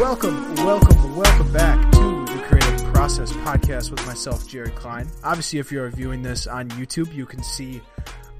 [0.00, 5.06] Welcome, welcome, welcome back to the Creative Process Podcast with myself, Jared Klein.
[5.22, 7.82] Obviously, if you're viewing this on YouTube, you can see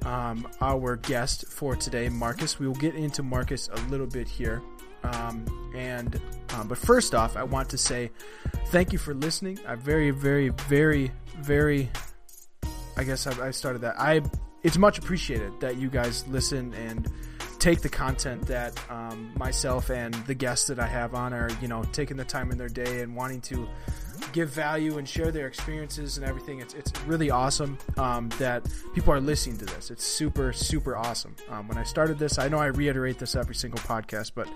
[0.03, 2.57] um, our guest for today, Marcus.
[2.57, 4.63] We will get into Marcus a little bit here.
[5.03, 6.19] Um, and
[6.55, 8.09] um, but first off, I want to say
[8.69, 9.59] thank you for listening.
[9.67, 11.91] I very, very, very, very.
[12.97, 13.99] I guess I, I started that.
[13.99, 14.23] I
[14.63, 17.07] it's much appreciated that you guys listen and
[17.61, 21.67] take the content that um, myself and the guests that I have on are, you
[21.67, 23.69] know, taking the time in their day and wanting to
[24.33, 26.59] give value and share their experiences and everything.
[26.59, 29.91] It's, it's really awesome um, that people are listening to this.
[29.91, 31.35] It's super, super awesome.
[31.49, 34.49] Um, when I started this, I know I reiterate this every single podcast, but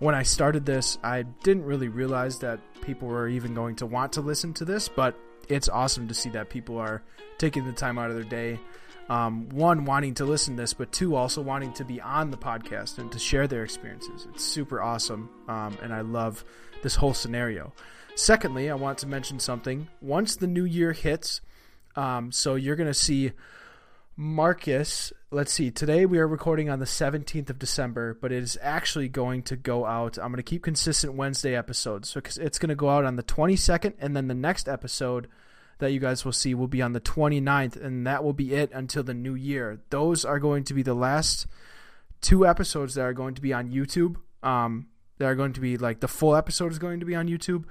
[0.00, 4.14] when I started this, I didn't really realize that people were even going to want
[4.14, 5.16] to listen to this, but
[5.48, 7.00] it's awesome to see that people are
[7.38, 8.58] taking the time out of their day.
[9.08, 12.36] Um, one, wanting to listen to this, but two, also wanting to be on the
[12.36, 14.28] podcast and to share their experiences.
[14.32, 16.44] It's super awesome, um, and I love
[16.82, 17.72] this whole scenario.
[18.14, 19.88] Secondly, I want to mention something.
[20.00, 21.40] Once the new year hits,
[21.96, 23.32] um, so you're going to see
[24.16, 25.70] Marcus, let's see.
[25.70, 29.56] Today we are recording on the 17th of December, but it is actually going to
[29.56, 30.18] go out.
[30.18, 32.10] I'm going to keep consistent Wednesday episodes.
[32.10, 35.28] So it's going to go out on the 22nd, and then the next episode
[35.80, 38.70] that you guys will see will be on the 29th, and that will be it
[38.72, 39.80] until the new year.
[39.90, 41.46] Those are going to be the last
[42.20, 44.16] two episodes that are going to be on YouTube.
[44.42, 44.86] Um,
[45.20, 47.64] that are going to be like the full episode is going to be on YouTube.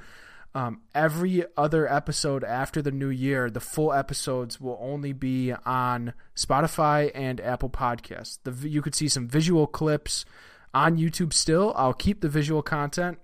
[0.56, 6.14] Um, every other episode after the new year, the full episodes will only be on
[6.36, 8.40] Spotify and Apple Podcasts.
[8.44, 10.26] The you could see some visual clips
[10.74, 11.74] on YouTube still.
[11.76, 13.20] I'll keep the visual content,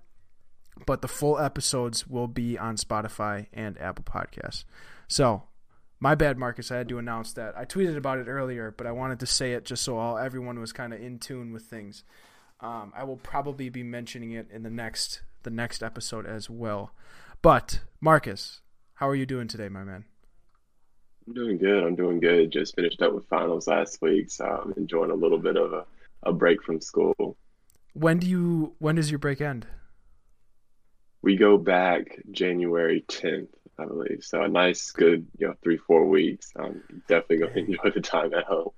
[0.86, 4.64] but the full episodes will be on Spotify and Apple Podcasts.
[5.08, 5.42] So,
[5.98, 6.70] my bad, Marcus.
[6.70, 7.56] I had to announce that.
[7.56, 10.60] I tweeted about it earlier, but I wanted to say it just so all everyone
[10.60, 12.04] was kind of in tune with things.
[12.60, 16.92] Um, I will probably be mentioning it in the next the next episode as well.
[17.40, 18.60] But Marcus,
[18.94, 20.04] how are you doing today, my man?
[21.26, 21.84] I'm doing good.
[21.84, 22.50] I'm doing good.
[22.50, 25.84] Just finished up with finals last week, so I'm enjoying a little bit of a,
[26.22, 27.36] a break from school.
[27.94, 29.66] When do you when does your break end?
[31.26, 33.48] We go back January 10th,
[33.80, 34.22] I believe.
[34.22, 36.52] So a nice, good, you know, three four weeks.
[36.54, 38.70] I'm definitely going to enjoy the time at home.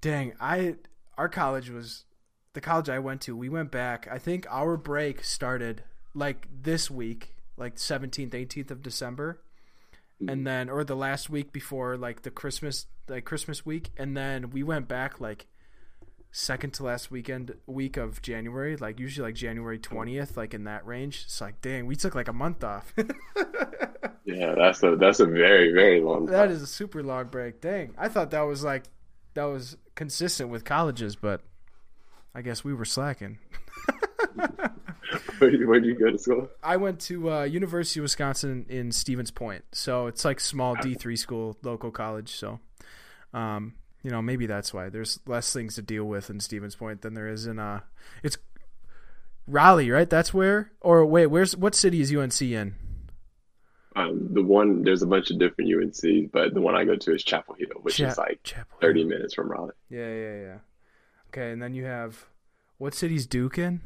[0.00, 0.76] Dang, I
[1.18, 2.06] our college was
[2.54, 3.36] the college I went to.
[3.36, 4.08] We went back.
[4.10, 5.82] I think our break started
[6.14, 9.42] like this week, like 17th, 18th of December.
[10.22, 10.30] Mm-hmm.
[10.30, 14.48] And then or the last week before like the Christmas like Christmas week and then
[14.48, 15.48] we went back like
[16.36, 20.84] second to last weekend week of January, like usually like January 20th, like in that
[20.84, 21.22] range.
[21.26, 22.92] It's like, dang, we took like a month off.
[24.24, 26.26] yeah, that's a that's a very very long.
[26.26, 27.60] That is a super long break.
[27.60, 28.84] Dang, I thought that was like
[29.34, 31.40] that was consistent with colleges, but
[32.34, 33.38] I guess we were slacking.
[35.38, 36.48] where, where did you go to school?
[36.64, 40.94] I went to uh, University of Wisconsin in Stevens Point, so it's like small D
[40.94, 42.30] three school, local college.
[42.30, 42.58] So,
[43.32, 43.74] um,
[44.04, 47.14] you know, maybe that's why there's less things to deal with in Stevens Point than
[47.14, 47.80] there is in uh,
[48.22, 48.36] it's
[49.48, 50.08] Raleigh, right?
[50.08, 50.70] That's where.
[50.80, 52.74] Or wait, where's what city is UNC in?
[53.96, 57.14] Um, the one there's a bunch of different UNCs, but the one I go to
[57.14, 59.72] is Chapel Hill, which Cha- is like Chapel 30 minutes from Raleigh.
[59.88, 60.58] Yeah, yeah, yeah.
[61.28, 62.26] Okay, and then you have
[62.78, 63.80] what city's Duke in?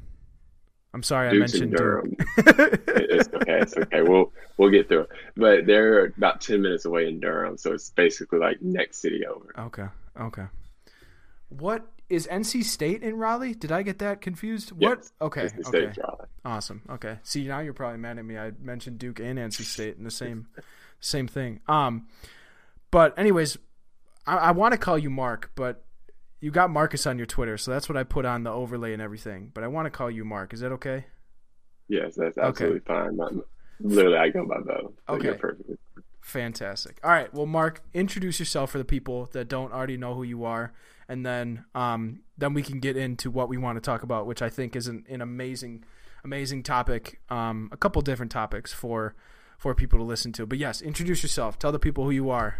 [0.94, 2.16] I'm sorry, Duke's I mentioned Durham.
[2.38, 3.60] It's okay.
[3.60, 4.02] It's okay.
[4.02, 5.10] We'll we'll get through it.
[5.36, 9.52] But they're about ten minutes away in Durham, so it's basically like next city over.
[9.66, 9.86] okay,
[10.18, 10.46] okay.
[11.48, 13.54] What is NC State in Raleigh?
[13.54, 14.72] Did I get that confused?
[14.78, 14.88] Yes,
[15.20, 15.28] What?
[15.28, 15.92] Okay, the okay.
[16.44, 16.82] Awesome.
[16.90, 17.18] Okay.
[17.22, 18.38] See, now you're probably mad at me.
[18.38, 20.48] I mentioned Duke and NC State in the same
[21.00, 21.60] same thing.
[21.68, 22.06] Um,
[22.90, 23.58] but anyways,
[24.26, 25.84] I, I want to call you Mark, but
[26.40, 29.02] you got Marcus on your Twitter, so that's what I put on the overlay and
[29.02, 29.50] everything.
[29.52, 30.54] But I want to call you Mark.
[30.54, 31.06] Is that okay?
[31.88, 33.16] Yes, that's absolutely fine.
[33.16, 33.32] Not,
[33.80, 34.92] literally, I go by both.
[35.06, 35.26] So Okay.
[35.28, 35.78] You're perfectly.
[36.28, 37.00] Fantastic.
[37.02, 37.32] All right.
[37.32, 40.74] Well, Mark, introduce yourself for the people that don't already know who you are,
[41.08, 44.42] and then um, then we can get into what we want to talk about, which
[44.42, 45.84] I think is an, an amazing,
[46.22, 47.18] amazing topic.
[47.30, 49.14] Um, a couple different topics for
[49.56, 50.44] for people to listen to.
[50.44, 51.58] But yes, introduce yourself.
[51.58, 52.58] Tell the people who you are.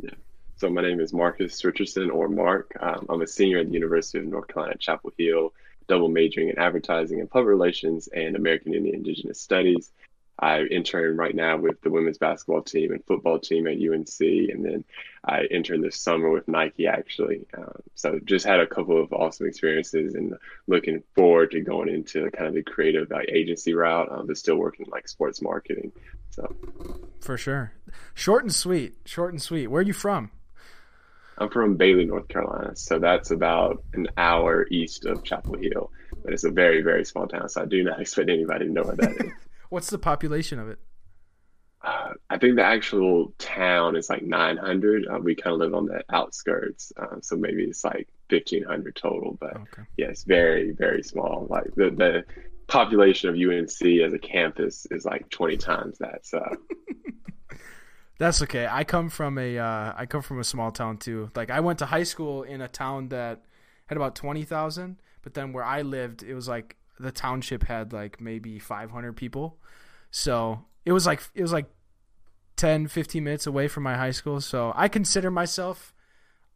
[0.00, 0.10] Yeah.
[0.56, 2.76] So my name is Marcus Richardson, or Mark.
[2.80, 5.52] Um, I'm a senior at the University of North Carolina Chapel Hill,
[5.86, 9.92] double majoring in advertising and public relations and American Indian Indigenous Studies.
[10.38, 14.64] I intern right now with the women's basketball team and football team at UNC, and
[14.64, 14.84] then
[15.24, 17.46] I interned this summer with Nike actually.
[17.56, 20.34] Um, so just had a couple of awesome experiences, and
[20.66, 24.56] looking forward to going into kind of the creative like, agency route, um, but still
[24.56, 25.90] working like sports marketing.
[26.30, 26.54] So
[27.20, 27.72] For sure.
[28.12, 28.96] Short and sweet.
[29.06, 29.68] Short and sweet.
[29.68, 30.30] Where are you from?
[31.38, 35.90] I'm from Bailey, North Carolina, so that's about an hour east of Chapel Hill.
[36.22, 38.82] but it's a very very small town, so I do not expect anybody to know
[38.82, 39.32] where that is.
[39.68, 40.78] What's the population of it?
[41.82, 45.06] Uh, I think the actual town is like 900.
[45.06, 49.36] Uh, we kind of live on the outskirts, uh, so maybe it's like 1500 total.
[49.40, 49.82] But okay.
[49.96, 51.46] yeah, it's very very small.
[51.48, 52.24] Like the the
[52.66, 56.26] population of UNC as a campus is like 20 times that.
[56.26, 56.44] So.
[58.18, 58.66] That's okay.
[58.68, 61.30] I come from a uh, I come from a small town too.
[61.36, 63.42] Like I went to high school in a town that
[63.86, 67.92] had about twenty thousand, but then where I lived, it was like the township had
[67.92, 69.58] like maybe five hundred people.
[70.10, 71.66] So it was like it was like
[72.56, 74.40] 10, 15 minutes away from my high school.
[74.40, 75.92] So I consider myself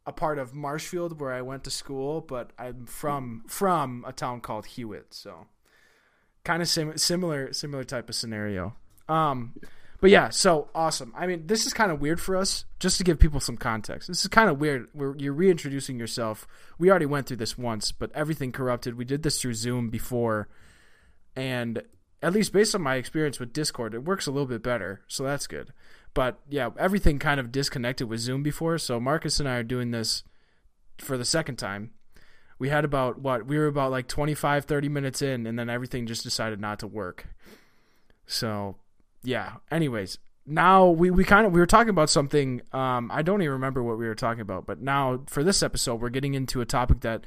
[0.05, 4.41] a part of Marshfield where I went to school, but I'm from from a town
[4.41, 5.13] called Hewitt.
[5.13, 5.47] So
[6.43, 8.75] kind of sim- similar similar type of scenario.
[9.07, 9.53] Um,
[10.01, 11.13] but yeah, so awesome.
[11.15, 14.07] I mean, this is kind of weird for us, just to give people some context.
[14.07, 14.87] This is kind of weird.
[14.93, 16.47] Where you're reintroducing yourself.
[16.77, 18.97] We already went through this once, but everything corrupted.
[18.97, 20.49] We did this through Zoom before,
[21.35, 21.83] and
[22.21, 25.23] at least based on my experience with Discord, it works a little bit better, so
[25.23, 25.71] that's good.
[26.13, 29.91] But yeah, everything kind of disconnected with Zoom before, so Marcus and I are doing
[29.91, 30.23] this
[30.97, 31.91] for the second time.
[32.59, 33.47] We had about what?
[33.47, 36.87] We were about like 25 30 minutes in and then everything just decided not to
[36.87, 37.25] work.
[38.27, 38.75] So,
[39.23, 39.53] yeah.
[39.69, 43.53] Anyways, now we, we kind of we were talking about something um, I don't even
[43.53, 46.65] remember what we were talking about, but now for this episode we're getting into a
[46.65, 47.25] topic that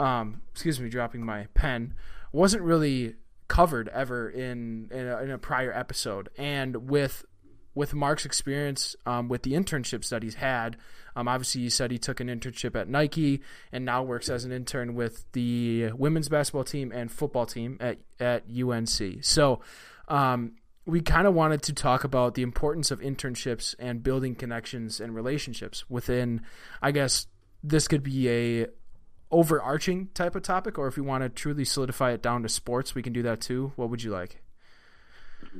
[0.00, 1.94] um, excuse me, dropping my pen
[2.32, 3.14] wasn't really
[3.48, 7.24] covered ever in in a, in a prior episode, and with
[7.74, 10.76] with Mark's experience um, with the internships that he's had,
[11.16, 14.52] um, obviously he said he took an internship at Nike and now works as an
[14.52, 19.22] intern with the women's basketball team and football team at at UNC.
[19.22, 19.60] So
[20.08, 20.52] um,
[20.84, 25.14] we kind of wanted to talk about the importance of internships and building connections and
[25.14, 26.42] relationships within.
[26.80, 27.26] I guess
[27.62, 28.66] this could be a
[29.30, 32.94] overarching type of topic, or if we want to truly solidify it down to sports,
[32.94, 33.72] we can do that too.
[33.76, 34.42] What would you like?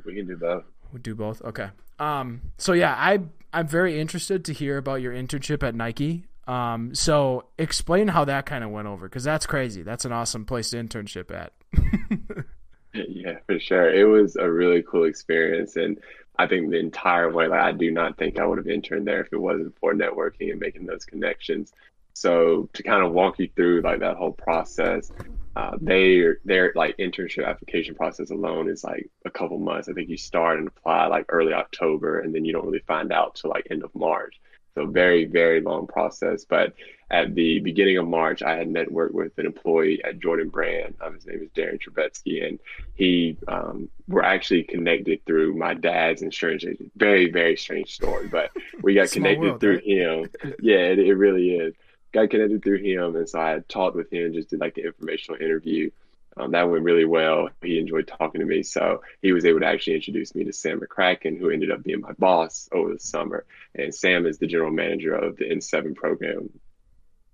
[0.05, 0.65] We can do both.
[0.93, 1.41] We do both.
[1.43, 1.71] Okay.
[1.99, 2.43] Um.
[2.59, 3.21] So yeah, I
[3.53, 6.27] I'm very interested to hear about your internship at Nike.
[6.47, 6.95] Um.
[6.95, 9.83] So explain how that kind of went over, because that's crazy.
[9.83, 11.53] That's an awesome place to internship at.
[12.95, 13.93] Yeah, for sure.
[13.93, 15.77] It was a really cool experience.
[15.77, 15.99] And
[16.39, 19.23] I think the entire way, like, I do not think I would have interned there
[19.23, 21.73] if it wasn't for networking and making those connections.
[22.15, 25.11] So to kind of walk you through like that whole process,
[25.57, 29.89] uh, they their like internship application process alone is like a couple months.
[29.89, 33.13] I think you start and apply like early October, and then you don't really find
[33.13, 34.39] out till like end of March.
[34.75, 36.45] So very, very long process.
[36.45, 36.75] But
[37.11, 40.95] at the beginning of March, I had networked with an employee at Jordan Brand.
[41.03, 42.59] Um, his name is Darren Trebetsky, and
[42.95, 46.91] he um, we're actually connected through my dad's insurance agent.
[46.97, 48.51] Very, very strange story, but
[48.83, 49.85] we got connected world, through right?
[49.87, 50.31] him.
[50.61, 51.75] Yeah, it, it really is.
[52.13, 55.41] Got connected through him, and so I talked with him, just did like the informational
[55.41, 55.91] interview.
[56.37, 57.51] Um, that went really well.
[57.63, 58.63] He enjoyed talking to me.
[58.63, 62.01] So he was able to actually introduce me to Sam McCracken, who ended up being
[62.01, 63.45] my boss over the summer.
[63.75, 66.49] And Sam is the general manager of the N7 program.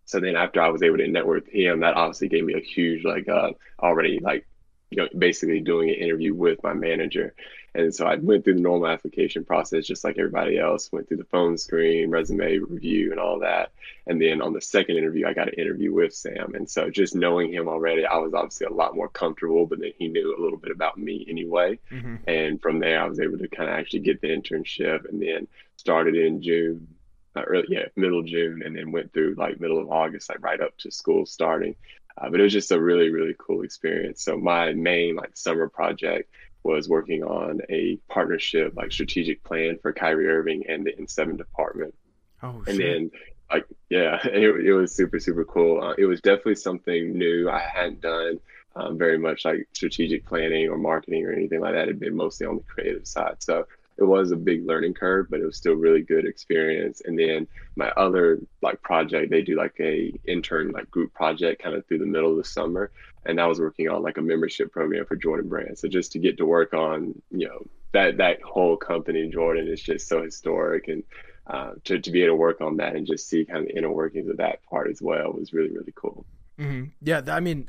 [0.05, 2.61] So then after I was able to network with him, that obviously gave me a
[2.61, 3.51] huge, like, uh,
[3.81, 4.47] already like
[4.91, 7.35] you know, basically doing an interview with my manager.
[7.79, 11.19] And so I went through the normal application process, just like everybody else, went through
[11.19, 13.71] the phone screen, resume review, and all that.
[14.05, 16.57] And then on the second interview, I got an interview with Sam.
[16.57, 19.93] And so just knowing him already, I was obviously a lot more comfortable, but then
[19.97, 21.79] he knew a little bit about me anyway.
[21.93, 22.17] Mm-hmm.
[22.27, 25.47] And from there, I was able to kind of actually get the internship and then
[25.77, 26.89] started in June.
[27.37, 30.61] Uh, early, yeah, middle June, and then went through like middle of August, like right
[30.61, 31.77] up to school starting.
[32.17, 34.25] Uh, but it was just a really, really cool experience.
[34.25, 36.31] So my main like summer project
[36.77, 41.95] was working on a partnership, like strategic plan for Kyrie Irving and the N7 department.
[42.43, 43.11] Oh, and then
[43.51, 45.83] like yeah, it, it was super, super cool.
[45.83, 47.49] Uh, it was definitely something new.
[47.51, 48.41] I hadn't done
[48.77, 51.85] um, very much like strategic planning or marketing or anything like that.
[51.85, 53.37] It had been mostly on the creative side.
[53.41, 57.03] So it was a big learning curve, but it was still really good experience.
[57.05, 61.75] And then my other like project, they do like a intern like group project kind
[61.75, 62.93] of through the middle of the summer,
[63.25, 65.79] and I was working on like a membership program for Jordan Brand.
[65.79, 69.83] So just to get to work on, you know, that that whole company, Jordan, is
[69.83, 71.03] just so historic, and
[71.47, 73.77] uh, to to be able to work on that and just see kind of the
[73.77, 76.27] inner workings of that part as well was really really cool.
[76.59, 76.91] Mm-hmm.
[77.03, 77.69] Yeah, I mean,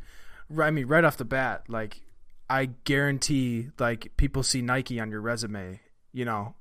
[0.60, 2.02] I mean, right off the bat, like
[2.50, 5.80] I guarantee, like people see Nike on your resume
[6.12, 6.56] you know,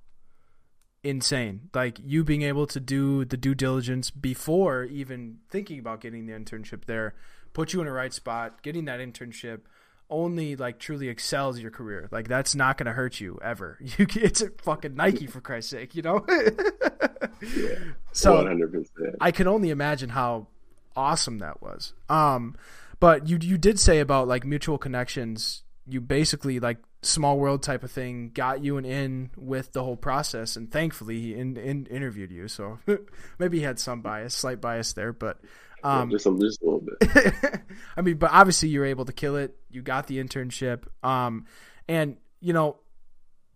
[1.03, 1.71] insane.
[1.75, 6.33] Like you being able to do the due diligence before even thinking about getting the
[6.33, 7.15] internship there,
[7.59, 9.63] put you in a right spot, getting that internship
[10.09, 12.09] only like truly excels your career.
[12.13, 13.79] Like that's not going to hurt you ever.
[13.99, 16.25] You it's a fucking Nike for Christ's sake, you know?
[16.29, 17.75] yeah.
[18.13, 19.17] So 100%.
[19.21, 20.47] I can only imagine how
[20.95, 21.95] awesome that was.
[22.09, 22.55] Um
[23.01, 25.65] But you you did say about like mutual connections.
[25.85, 29.97] You basically like small world type of thing got you an in with the whole
[29.97, 32.47] process, and thankfully he in, in, interviewed you.
[32.47, 32.79] So
[33.39, 35.41] maybe he had some bias, slight bias there, but
[35.85, 37.61] um, just, a, just a little bit.
[37.97, 39.57] I mean, but obviously you were able to kill it.
[39.71, 41.47] You got the internship, um,
[41.89, 42.79] and you know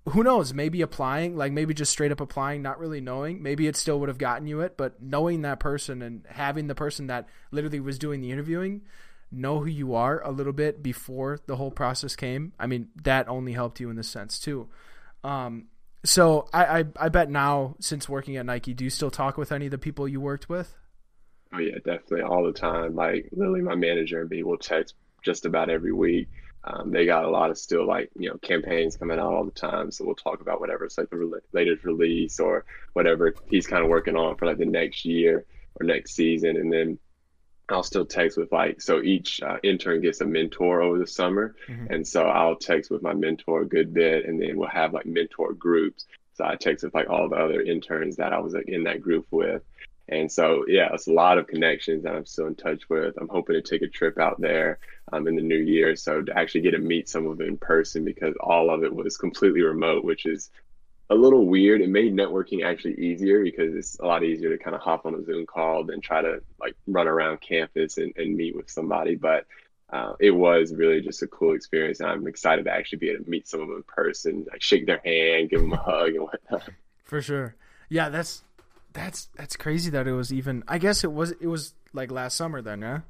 [0.09, 0.53] who knows?
[0.53, 3.43] Maybe applying, like maybe just straight up applying, not really knowing.
[3.43, 6.75] Maybe it still would have gotten you it, but knowing that person and having the
[6.75, 8.83] person that literally was doing the interviewing
[9.31, 12.53] know who you are a little bit before the whole process came.
[12.59, 14.69] I mean, that only helped you in this sense too.
[15.25, 15.69] Um,
[16.05, 19.53] so I, I, I bet now, since working at Nike, do you still talk with
[19.53, 20.77] any of the people you worked with?
[21.55, 22.95] Oh yeah, definitely all the time.
[22.95, 26.29] Like literally, my manager and me will text just about every week
[26.65, 29.51] um, they got a lot of still like you know campaigns coming out all the
[29.51, 33.83] time, so we'll talk about whatever it's like the latest release or whatever he's kind
[33.83, 35.45] of working on for like the next year
[35.81, 36.99] or next season, and then
[37.69, 41.57] I'll still text with like so each uh, intern gets a mentor over the summer,
[41.69, 41.93] mm-hmm.
[41.93, 45.07] and so I'll text with my mentor a good bit, and then we'll have like
[45.07, 46.07] mentor groups.
[46.35, 49.03] So I text with like all the other interns that I was like in that
[49.03, 49.63] group with,
[50.09, 53.15] and so, yeah, it's a lot of connections that I'm still in touch with.
[53.21, 54.79] I'm hoping to take a trip out there
[55.13, 55.95] um, in the new year.
[55.97, 58.95] So to actually get to meet some of it in person because all of it
[58.95, 60.51] was completely remote, which is
[61.09, 61.83] a little weird.
[61.83, 65.15] It made networking actually easier because it's a lot easier to kind of hop on
[65.15, 69.15] a Zoom call than try to like run around campus and, and meet with somebody.
[69.15, 69.47] But
[69.91, 72.01] uh, it was really just a cool experience.
[72.01, 74.63] And I'm excited to actually be able to meet some of them in person, like
[74.63, 76.71] shake their hand, give them a hug and whatnot.
[77.05, 77.55] For sure.
[77.89, 78.43] Yeah, that's
[78.93, 80.65] that's that's crazy that it was even.
[80.69, 83.01] I guess it was it was like last summer then, yeah.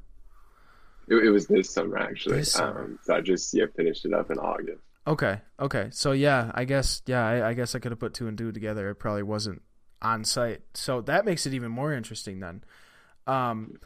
[1.09, 2.39] It, it was this summer actually.
[2.39, 2.85] This summer.
[2.85, 4.83] Um, so I just yeah finished it up in August.
[5.07, 5.41] Okay.
[5.59, 5.89] Okay.
[5.91, 8.53] So yeah, I guess yeah, I, I guess I could have put two and two
[8.53, 8.91] together.
[8.91, 9.63] It probably wasn't
[10.01, 12.65] on site, so that makes it even more interesting then.
[13.27, 13.79] Um,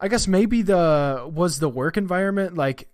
[0.00, 2.88] I guess maybe the was the work environment like.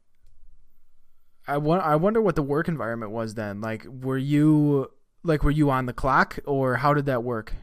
[1.46, 1.82] I want.
[1.82, 3.60] I wonder what the work environment was then.
[3.60, 4.90] Like, were you
[5.22, 7.54] like were you on the clock, or how did that work?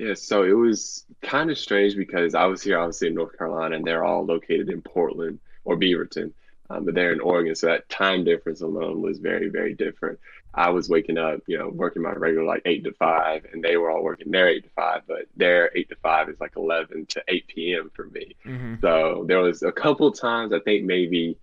[0.00, 3.76] Yeah, so it was kind of strange because I was here, obviously in North Carolina,
[3.76, 6.32] and they're all located in Portland or Beaverton,
[6.70, 7.54] um, but they're in Oregon.
[7.54, 10.18] So that time difference alone was very, very different.
[10.54, 13.76] I was waking up, you know, working my regular like eight to five, and they
[13.76, 17.04] were all working their eight to five, but their eight to five is like 11
[17.04, 17.90] to 8 p.m.
[17.94, 18.34] for me.
[18.46, 18.76] Mm-hmm.
[18.80, 21.36] So there was a couple times, I think maybe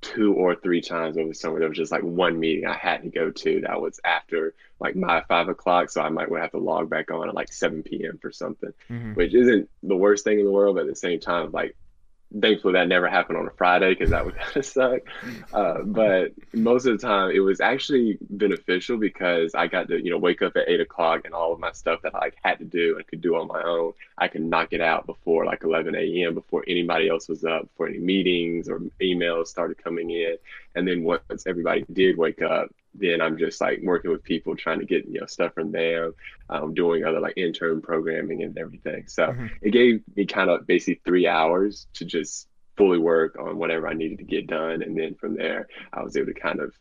[0.00, 1.58] two or three times over the summer.
[1.58, 4.96] There was just like one meeting I had to go to that was after like
[4.96, 5.90] my five o'clock.
[5.90, 8.18] So I might have to log back on at like 7 p.m.
[8.20, 9.14] for something, mm-hmm.
[9.14, 10.76] which isn't the worst thing in the world.
[10.76, 11.76] But at the same time, like
[12.38, 15.00] thankfully that never happened on a Friday because that would kind of suck.
[15.52, 20.10] Uh, but most of the time, it was actually beneficial because I got to you
[20.10, 22.58] know wake up at eight o'clock and all of my stuff that I like, had
[22.58, 25.64] to do and could do on my own, I could knock it out before like
[25.64, 26.34] 11 a.m.
[26.34, 30.36] before anybody else was up, before any meetings or emails started coming in.
[30.74, 34.80] And then once everybody did wake up, then I'm just like working with people trying
[34.80, 36.14] to get you know stuff from them,
[36.48, 39.04] um, doing other like intern programming and everything.
[39.06, 39.46] So mm-hmm.
[39.62, 43.94] it gave me kind of basically three hours to just fully work on whatever I
[43.94, 46.72] needed to get done, and then from there I was able to kind of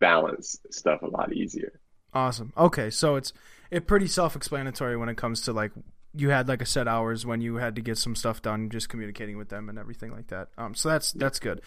[0.00, 1.80] balance stuff a lot easier.
[2.14, 2.52] Awesome.
[2.56, 3.32] Okay, so it's
[3.70, 5.72] it pretty self-explanatory when it comes to like
[6.14, 8.88] you had like a set hours when you had to get some stuff done, just
[8.88, 10.48] communicating with them and everything like that.
[10.56, 11.60] Um, so that's that's good.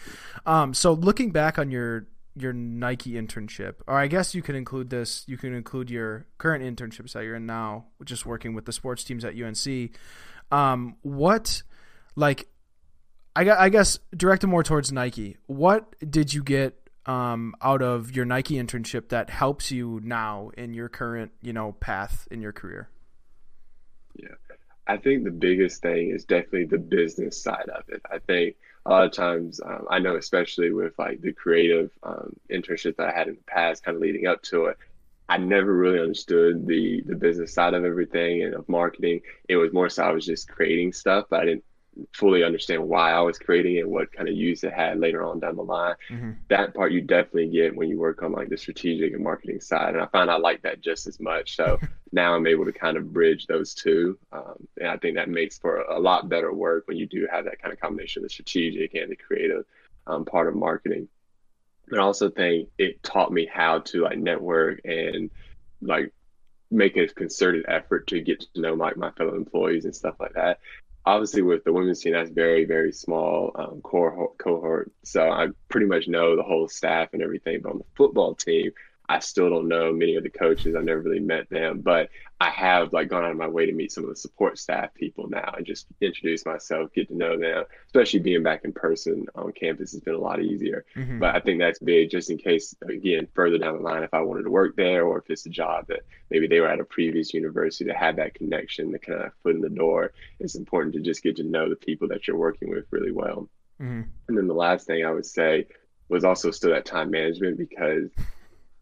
[0.44, 4.90] Um, so looking back on your your Nike internship, or I guess you can include
[4.90, 5.24] this.
[5.26, 9.04] You can include your current internships that you're in now, just working with the sports
[9.04, 9.90] teams at UNC.
[10.50, 11.62] Um, what,
[12.16, 12.48] like,
[13.34, 15.36] I, I guess directed more towards Nike.
[15.46, 20.74] What did you get um, out of your Nike internship that helps you now in
[20.74, 22.88] your current, you know, path in your career?
[24.14, 24.34] Yeah,
[24.92, 28.02] I think the biggest thing is definitely the business side of it.
[28.10, 32.36] I think a lot of times um, I know, especially with like the creative um,
[32.50, 34.76] internship that I had in the past, kind of leading up to it,
[35.30, 39.22] I never really understood the the business side of everything and of marketing.
[39.48, 41.64] It was more so I was just creating stuff, but I didn't
[42.12, 45.40] fully understand why I was creating it, what kind of use it had later on
[45.40, 45.94] down the line.
[46.10, 46.30] Mm-hmm.
[46.48, 49.94] That part you definitely get when you work on like the strategic and marketing side.
[49.94, 51.56] And I find I like that just as much.
[51.56, 51.78] So
[52.12, 54.18] now I'm able to kind of bridge those two.
[54.32, 57.44] Um, and I think that makes for a lot better work when you do have
[57.44, 59.64] that kind of combination of the strategic and the creative
[60.06, 61.08] um, part of marketing.
[61.88, 65.30] But I also think it taught me how to like network and
[65.82, 66.12] like
[66.70, 70.32] make a concerted effort to get to know like my fellow employees and stuff like
[70.32, 70.58] that
[71.04, 74.92] obviously with the women's team that's very very small um, cohort cohort.
[75.04, 78.72] So i pretty much know the whole staff and everything but on the football team
[79.12, 80.74] I still don't know many of the coaches.
[80.74, 82.08] I've never really met them, but
[82.40, 84.94] I have like gone out of my way to meet some of the support staff
[84.94, 87.64] people now and just introduce myself, get to know them.
[87.84, 90.86] Especially being back in person on campus has been a lot easier.
[90.96, 91.18] Mm-hmm.
[91.18, 94.22] But I think that's big, just in case again further down the line, if I
[94.22, 96.00] wanted to work there or if it's a job that
[96.30, 99.56] maybe they were at a previous university to have that connection, the kind of foot
[99.56, 100.14] in the door.
[100.40, 103.46] It's important to just get to know the people that you're working with really well.
[103.78, 104.08] Mm-hmm.
[104.28, 105.66] And then the last thing I would say
[106.08, 108.08] was also still that time management because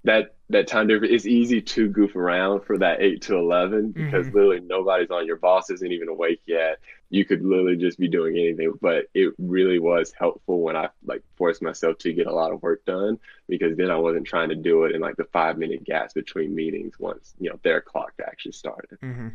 [0.05, 4.27] that that time difference it's easy to goof around for that 8 to 11 because
[4.27, 4.37] mm-hmm.
[4.37, 6.79] literally nobody's on your boss isn't even awake yet
[7.11, 11.23] you could literally just be doing anything but it really was helpful when i like
[11.37, 14.57] forced myself to get a lot of work done because then i wasn't trying to
[14.57, 18.13] do it in like the five minute gaps between meetings once you know their clock
[18.27, 19.29] actually started mm-hmm.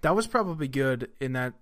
[0.00, 1.54] that was probably good in that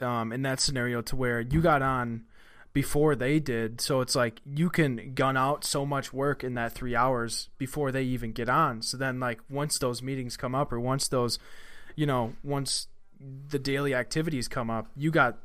[0.00, 2.24] um, in that scenario to where you got on
[2.72, 3.80] before they did.
[3.80, 7.90] So it's like you can gun out so much work in that three hours before
[7.90, 8.82] they even get on.
[8.82, 11.38] So then, like, once those meetings come up, or once those,
[11.96, 12.86] you know, once
[13.48, 15.38] the daily activities come up, you got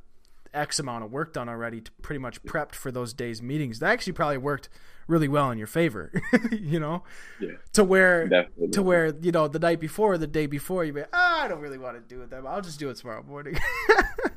[0.53, 3.79] X amount of work done already to pretty much prepped for those days' meetings.
[3.79, 4.69] That actually probably worked
[5.07, 6.11] really well in your favor,
[6.51, 7.03] you know,
[7.39, 7.51] yeah.
[7.73, 8.69] to where Definitely.
[8.69, 11.47] to where you know the night before, or the day before, you be, oh, I
[11.47, 12.29] don't really want to do it.
[12.29, 13.59] Then I'll just do it tomorrow morning.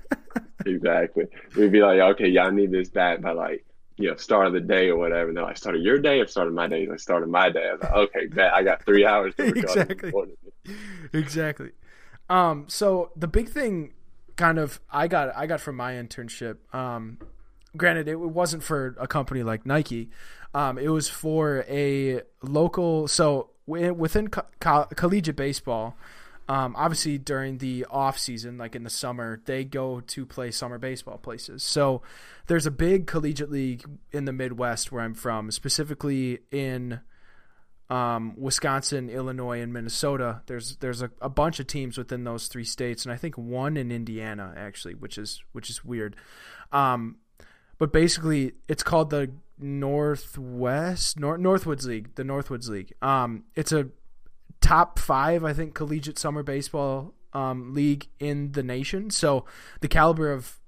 [0.67, 1.27] exactly.
[1.57, 3.65] We'd be like, okay, y'all need this back by like,
[3.97, 5.29] you know, start of the day or whatever.
[5.29, 6.87] And they're like, start of your day or start my day?
[6.87, 7.69] Like, start of my day.
[7.69, 10.13] I was like, okay, bet I got three hours to exactly.
[11.13, 11.71] exactly.
[12.31, 13.95] Um, so the big thing
[14.37, 17.19] kind of I got I got from my internship, um,
[17.77, 20.11] granted it wasn't for a company like Nike.
[20.55, 25.97] Um, it was for a local so within co- co- collegiate baseball
[26.49, 30.79] um, obviously, during the off season, like in the summer, they go to play summer
[30.79, 31.63] baseball places.
[31.63, 32.01] So
[32.47, 37.01] there's a big collegiate league in the Midwest where I'm from, specifically in
[37.91, 40.41] um, Wisconsin, Illinois, and Minnesota.
[40.47, 43.77] There's there's a, a bunch of teams within those three states, and I think one
[43.77, 46.17] in Indiana actually, which is which is weird.
[46.73, 47.17] Um,
[47.77, 52.95] but basically, it's called the Northwest North Northwoods League, the Northwoods League.
[53.03, 53.89] Um, it's a
[54.61, 59.11] top five, I think, collegiate summer baseball um, league in the nation.
[59.11, 59.45] So
[59.81, 60.59] the caliber of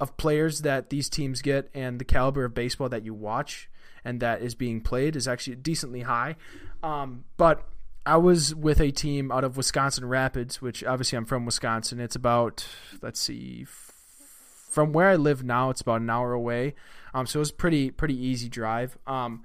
[0.00, 3.70] of players that these teams get and the caliber of baseball that you watch
[4.04, 6.34] and that is being played is actually decently high.
[6.82, 7.66] Um, but
[8.04, 12.00] I was with a team out of Wisconsin Rapids, which obviously I'm from Wisconsin.
[12.00, 12.66] It's about
[13.00, 16.74] let's see, from where I live now, it's about an hour away.
[17.14, 18.98] Um, so it was pretty pretty easy drive.
[19.06, 19.44] Um,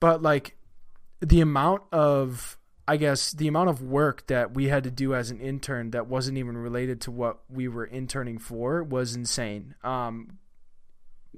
[0.00, 0.56] but like
[1.20, 5.30] the amount of I guess the amount of work that we had to do as
[5.30, 9.74] an intern that wasn't even related to what we were interning for was insane.
[9.82, 10.38] Um,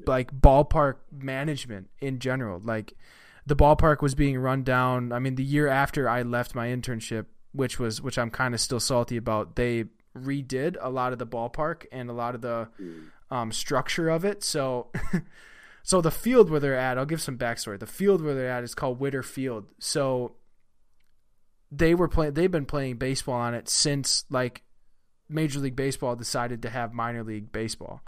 [0.07, 2.95] like ballpark management in general, like
[3.47, 5.13] the ballpark was being run down.
[5.13, 8.61] I mean, the year after I left my internship, which was which I'm kind of
[8.61, 9.85] still salty about, they
[10.19, 12.69] redid a lot of the ballpark and a lot of the
[13.31, 14.43] um, structure of it.
[14.43, 14.89] So.
[15.85, 17.79] so the field where they're at, I'll give some backstory.
[17.79, 19.67] The field where they're at is called Witter Field.
[19.79, 20.33] So
[21.71, 24.63] they were playing they've been playing baseball on it since like
[25.29, 28.03] Major League Baseball decided to have minor league baseball.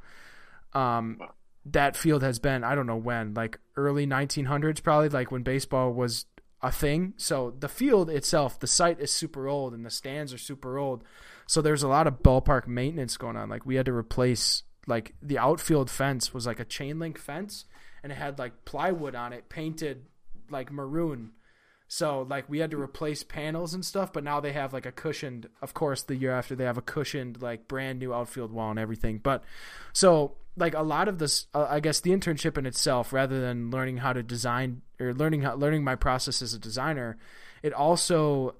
[0.73, 1.19] Um,
[1.67, 5.93] that field has been I don't know when, like early 1900s probably, like when baseball
[5.93, 6.27] was
[6.63, 7.15] a thing.
[7.17, 11.05] So the field itself, the site is super old and the stands are super old.
[11.47, 13.49] So there's a lot of ballpark maintenance going on.
[13.49, 17.65] Like we had to replace like the outfield fence was like a chain link fence
[18.03, 20.07] and it had like plywood on it painted
[20.51, 21.33] like maroon
[21.89, 24.93] so like we had to replace panels and stuff, but now they have like a
[24.93, 25.49] cushioned.
[25.63, 28.79] Of course, the year after they have a cushioned like brand new outfield wall and
[28.79, 29.19] everything.
[29.19, 29.43] But
[29.95, 33.71] so like a lot of this, uh, I guess the internship in itself, rather than
[33.71, 37.17] learning how to design or learning how learning my process as a designer,
[37.63, 38.57] it also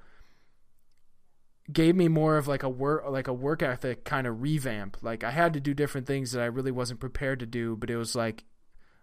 [1.71, 4.97] gave me more of like a work like a work ethic kind of revamp.
[5.03, 7.91] Like I had to do different things that I really wasn't prepared to do, but
[7.91, 8.45] it was like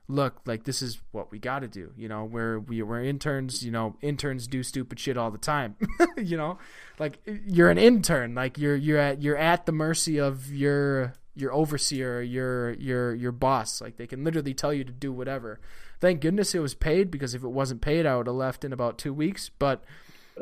[0.08, 1.92] look, like this is what we got to do.
[1.98, 3.64] You know, where we we're interns.
[3.64, 5.76] You know, interns do stupid shit all the time.
[6.18, 6.58] you know,
[7.00, 8.36] like you're an intern.
[8.36, 13.32] Like you're you're at you're at the mercy of your your overseer, your your your
[13.32, 13.82] boss.
[13.82, 15.60] Like they can literally tell you to do whatever.
[16.00, 18.74] Thank goodness it was paid because if it wasn't paid, I would have left in
[18.74, 19.50] about two weeks.
[19.50, 19.84] But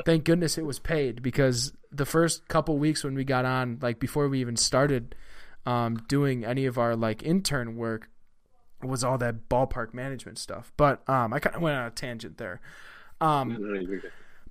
[0.05, 3.99] thank goodness it was paid because the first couple weeks when we got on, like
[3.99, 5.15] before we even started
[5.65, 8.09] um, doing any of our like intern work,
[8.85, 10.71] was all that ballpark management stuff.
[10.77, 12.61] But um, I kind of went on a tangent there.
[13.21, 14.01] Um,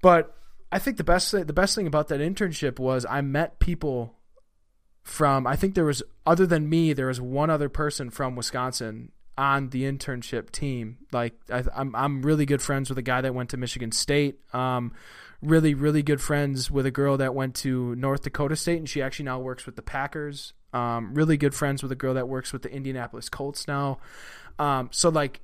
[0.00, 0.36] but
[0.70, 4.14] I think the best thing, the best thing about that internship was I met people
[5.02, 5.46] from.
[5.46, 9.70] I think there was other than me, there was one other person from Wisconsin on
[9.70, 10.98] the internship team.
[11.12, 14.38] Like I, I'm I'm really good friends with a guy that went to Michigan State.
[14.54, 14.92] Um,
[15.40, 19.02] really really good friends with a girl that went to North Dakota State, and she
[19.02, 20.52] actually now works with the Packers.
[20.72, 23.98] Um, really good friends with a girl that works with the Indianapolis Colts now.
[24.58, 25.40] Um, so like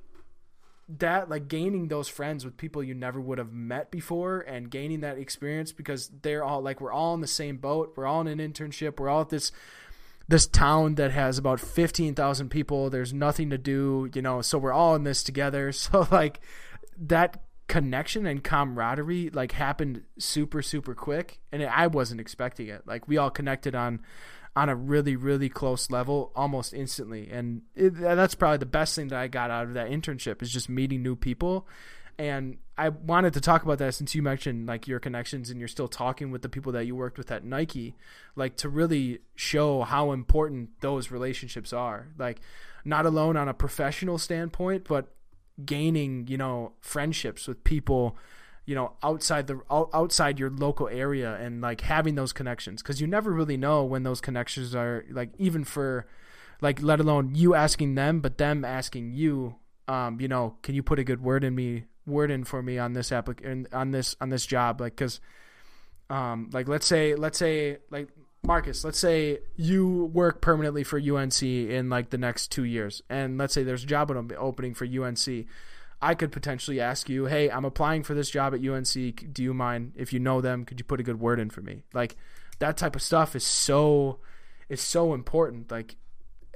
[0.97, 5.01] that like gaining those friends with people you never would have met before and gaining
[5.01, 8.27] that experience because they're all like we're all in the same boat we're all in
[8.27, 9.51] an internship we're all at this
[10.29, 14.71] this town that has about 15,000 people there's nothing to do you know so we're
[14.71, 15.71] all in this together.
[15.79, 16.39] So like
[16.97, 22.85] that connection and camaraderie like happened super super quick and I wasn't expecting it.
[22.85, 24.01] Like we all connected on
[24.55, 27.29] on a really really close level almost instantly.
[27.31, 30.51] And it, that's probably the best thing that i got out of that internship is
[30.51, 31.67] just meeting new people
[32.19, 35.67] and i wanted to talk about that since you mentioned like your connections and you're
[35.67, 37.95] still talking with the people that you worked with at nike
[38.39, 42.07] like to really show how important those relationships are.
[42.17, 42.39] Like
[42.85, 45.13] not alone on a professional standpoint but
[45.65, 48.17] gaining you know friendships with people
[48.65, 52.81] you know outside the outside your local area and like having those connections.
[52.81, 56.07] Because you never really know when those connections are like even for
[56.61, 59.55] like let alone you asking them but them asking you
[59.87, 62.77] um you know can you put a good word in me word in for me
[62.77, 65.19] on this applic on this on this job like because
[66.09, 68.09] um like let's say let's say like
[68.43, 73.37] Marcus, let's say you work permanently for UNC in like the next two years, and
[73.37, 75.45] let's say there's a job opening for UNC.
[76.01, 79.33] I could potentially ask you, hey, I'm applying for this job at UNC.
[79.33, 80.63] Do you mind if you know them?
[80.63, 81.83] Could you put a good word in for me?
[81.93, 82.15] Like
[82.59, 84.19] that type of stuff is so
[84.69, 85.69] is so important.
[85.69, 85.97] Like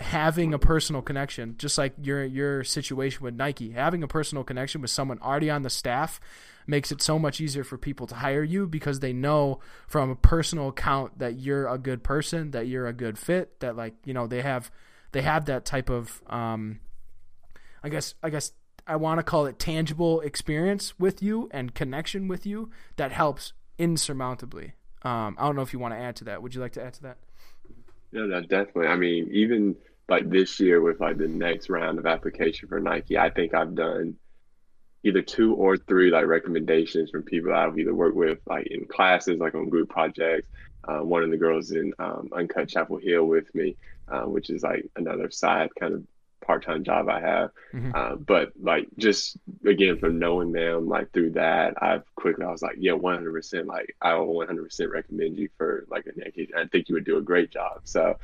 [0.03, 4.81] having a personal connection, just like your your situation with Nike, having a personal connection
[4.81, 6.19] with someone already on the staff
[6.67, 10.15] makes it so much easier for people to hire you because they know from a
[10.15, 14.13] personal account that you're a good person, that you're a good fit, that like, you
[14.13, 14.71] know, they have
[15.11, 16.79] they have that type of um
[17.83, 18.51] I guess I guess
[18.85, 23.53] I want to call it tangible experience with you and connection with you that helps
[23.79, 24.73] insurmountably.
[25.03, 26.41] Um, I don't know if you want to add to that.
[26.41, 27.17] Would you like to add to that?
[28.11, 28.87] Yeah, no, definitely.
[28.87, 29.75] I mean, even
[30.09, 33.75] like this year with like the next round of application for Nike, I think I've
[33.75, 34.15] done
[35.03, 39.39] either two or three like recommendations from people I've either worked with like in classes,
[39.39, 40.47] like on group projects.
[40.85, 43.77] Uh, one of the girls in um, Uncut Chapel Hill with me,
[44.09, 46.03] uh, which is like another side kind of
[46.45, 47.51] part-time job I have.
[47.73, 47.91] Mm-hmm.
[47.95, 52.61] Uh, but like just again from knowing them like through that, I've quickly I was
[52.61, 53.65] like, yeah, one hundred percent.
[53.65, 56.49] Like I will one hundred percent recommend you for like a Yankee.
[56.53, 57.81] I think you would do a great job.
[57.85, 58.17] So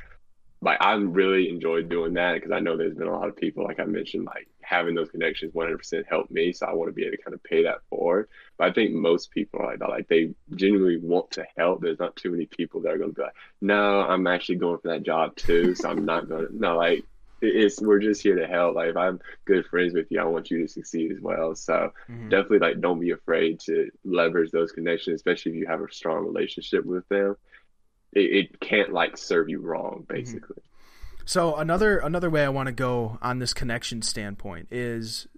[0.62, 3.64] like I really enjoyed doing that because I know there's been a lot of people
[3.64, 6.52] like I mentioned like having those connections 100% helped me.
[6.52, 8.28] So I want to be able to kind of pay that forward.
[8.56, 9.88] But I think most people are like that.
[9.88, 11.80] Like they genuinely want to help.
[11.80, 14.78] There's not too many people that are going to be like, no, I'm actually going
[14.78, 15.74] for that job too.
[15.74, 17.04] So I'm not going to, no, like
[17.42, 18.76] it's we're just here to help.
[18.76, 21.54] Like if I'm good friends with you, I want you to succeed as well.
[21.56, 22.28] So mm-hmm.
[22.28, 26.24] definitely like don't be afraid to leverage those connections, especially if you have a strong
[26.24, 27.36] relationship with them.
[28.12, 30.14] It, it can't like serve you wrong, mm-hmm.
[30.14, 30.56] basically.
[30.56, 31.24] Mm-hmm.
[31.26, 35.28] So another another way I want to go on this connection standpoint is,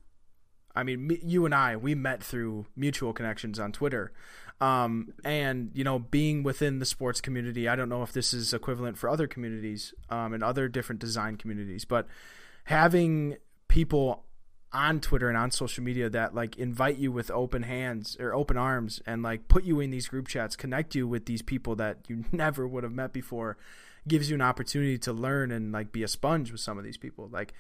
[0.75, 4.13] I mean, me, you and I we met through mutual connections on Twitter.
[4.61, 8.55] Um, and you know, being within the sports community, I don't know if this is
[8.55, 12.07] equivalent for other communities um, and other different design communities, but
[12.65, 13.37] having
[13.69, 14.25] people
[14.73, 18.57] on Twitter and on social media that like invite you with open hands or open
[18.57, 21.99] arms and like put you in these group chats, connect you with these people that
[22.09, 23.57] you never would have met before,
[24.09, 26.97] gives you an opportunity to learn and like be a sponge with some of these
[26.97, 27.29] people.
[27.31, 27.53] Like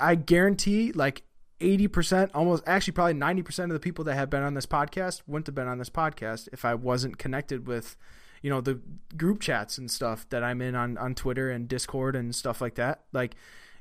[0.00, 1.22] I guarantee like
[1.60, 5.46] 80%, almost actually probably 90% of the people that have been on this podcast wouldn't
[5.46, 7.96] have been on this podcast if I wasn't connected with,
[8.42, 8.80] you know, the
[9.16, 12.74] group chats and stuff that I'm in on, on Twitter and Discord and stuff like
[12.74, 13.04] that.
[13.12, 13.36] Like,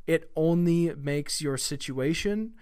[0.07, 2.53] it only makes your situation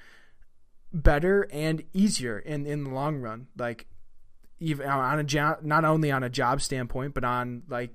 [0.91, 3.47] better and easier in, in the long run.
[3.57, 3.87] Like,
[4.59, 7.93] even on a job, not only on a job standpoint, but on like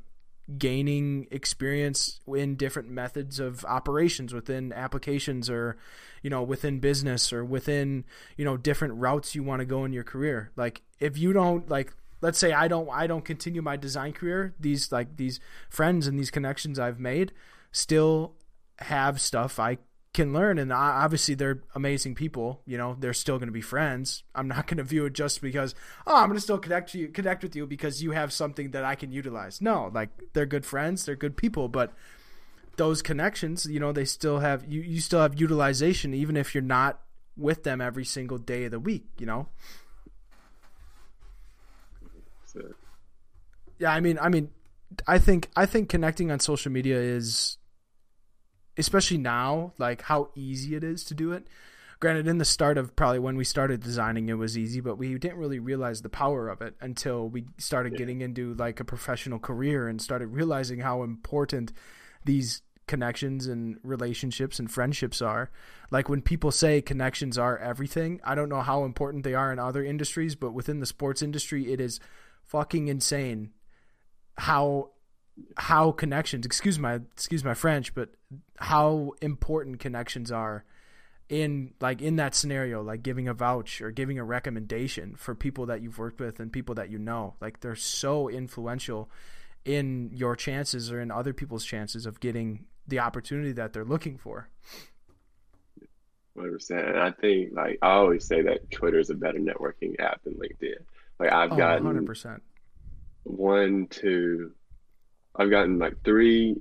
[0.57, 5.77] gaining experience in different methods of operations within applications or
[6.23, 8.03] you know within business or within
[8.39, 11.69] you know different routes you want to go in your career like if you don't
[11.69, 16.07] like let's say I don't I don't continue my design career these like these friends
[16.07, 17.33] and these connections I've made
[17.71, 18.35] still
[18.79, 19.79] have stuff I
[20.15, 24.25] can learn and obviously they're amazing people you know they're still going to be friends.
[24.35, 25.75] I'm not going to view it just because
[26.07, 28.85] oh i'm going to still connect you connect with you because you have something that
[28.85, 29.61] i can utilize.
[29.61, 31.93] No like they're good friends they're good people but
[32.79, 36.63] those connections you know they still have you you still have utilization even if you're
[36.63, 37.01] not
[37.37, 39.49] with them every single day of the week you know?
[43.79, 44.51] Yeah i mean i mean
[45.07, 47.58] i think i think connecting on social media is
[48.79, 51.47] especially now, like how easy it is to do it.
[52.01, 55.19] Granted, in the start of probably when we started designing, it was easy, but we
[55.19, 57.99] didn't really realize the power of it until we started yeah.
[57.99, 61.73] getting into like a professional career and started realizing how important
[62.25, 65.51] these connections and relationships and friendships are.
[65.91, 69.59] Like when people say connections are everything, I don't know how important they are in
[69.59, 71.99] other industries, but within the sports industry, it is
[72.45, 73.51] fucking insane
[74.39, 74.91] how
[75.57, 78.11] how connections excuse my excuse my french but
[78.57, 80.65] how important connections are
[81.29, 85.67] in like in that scenario like giving a vouch or giving a recommendation for people
[85.67, 87.35] that you've worked with and people that you know.
[87.41, 89.11] Like they're so influential
[89.65, 94.17] in your chances or in other people's chances of getting the opportunity that they're looking
[94.17, 94.49] for.
[96.37, 100.23] 100% And i think like i always say that twitter is a better networking app
[100.23, 100.77] than linkedin.
[101.19, 102.41] Like i've oh, gotten 100%
[103.25, 104.53] one two
[105.37, 106.61] i've gotten like three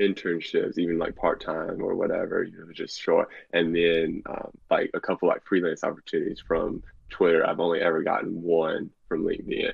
[0.00, 3.28] internships, even like part time or whatever, you know, just short.
[3.52, 7.46] And then um, like a couple like freelance opportunities from Twitter.
[7.46, 9.72] I've only ever gotten one from LinkedIn,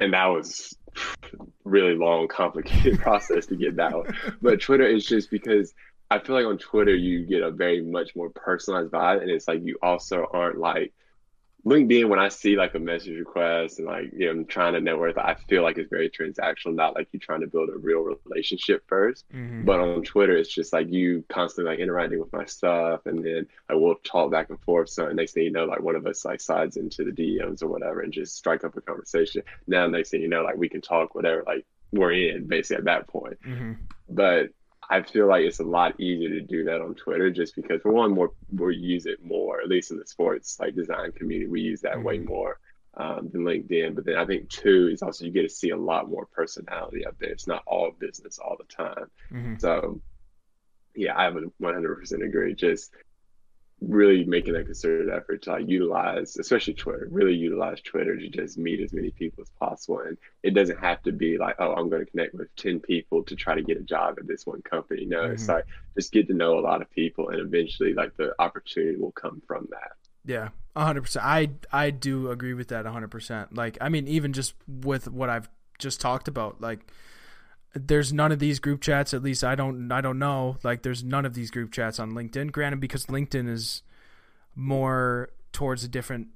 [0.00, 0.76] and that was
[1.64, 4.16] really long, complicated process to get that one.
[4.40, 5.74] But Twitter is just because
[6.10, 9.46] I feel like on Twitter you get a very much more personalized vibe, and it's
[9.46, 10.94] like you also aren't like
[11.66, 14.80] LinkedIn, when I see like a message request and like you know, I'm trying to
[14.80, 18.08] network, I feel like it's very transactional, not like you're trying to build a real
[18.24, 19.64] relationship 1st mm-hmm.
[19.64, 23.48] But on Twitter, it's just like you constantly like interacting with my stuff, and then
[23.68, 24.90] I will talk back and forth.
[24.90, 27.66] So next thing you know, like one of us like slides into the DMs or
[27.66, 29.42] whatever, and just strike up a conversation.
[29.66, 32.84] Now next thing you know, like we can talk whatever, like we're in basically at
[32.84, 33.38] that point.
[33.44, 33.72] Mm-hmm.
[34.08, 34.50] But
[34.88, 37.92] I feel like it's a lot easier to do that on Twitter just because for
[37.92, 41.60] one, more we use it more, at least in the sports like design community, we
[41.60, 42.04] use that mm-hmm.
[42.04, 42.60] way more
[42.96, 43.94] um, than LinkedIn.
[43.94, 47.04] But then I think two is also you get to see a lot more personality
[47.04, 47.30] up there.
[47.30, 49.10] It's not all business all the time.
[49.32, 49.56] Mm-hmm.
[49.58, 50.00] So
[50.94, 52.54] yeah, I would 100% agree.
[52.54, 52.92] Just
[53.80, 58.56] really making a concerted effort to like utilize, especially Twitter, really utilize Twitter to just
[58.56, 60.00] meet as many people as possible.
[60.00, 63.22] And it doesn't have to be like, oh, I'm going to connect with 10 people
[63.24, 65.04] to try to get a job at this one company.
[65.04, 65.34] No, mm-hmm.
[65.34, 68.96] it's like just get to know a lot of people and eventually like the opportunity
[68.96, 69.92] will come from that.
[70.24, 71.18] Yeah, 100%.
[71.22, 73.48] I I do agree with that 100%.
[73.52, 76.80] Like I mean even just with what I've just talked about like
[77.76, 80.56] there's none of these group chats at least i don't i don't know.
[80.62, 82.50] Like there's none of these group chats on linkedin.
[82.50, 83.82] Granted because linkedin is
[84.54, 86.28] more towards a different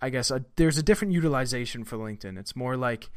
[0.00, 2.38] i guess a, there's a different utilization for linkedin.
[2.38, 3.10] It's more like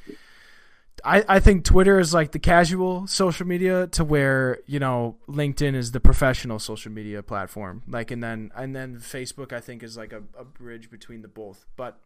[1.04, 5.76] I, I think twitter is like the casual social media to where you know linkedin
[5.76, 7.84] is the professional social media platform.
[7.88, 11.28] Like and then and then facebook i think is like a, a bridge between the
[11.28, 11.66] both.
[11.76, 12.00] But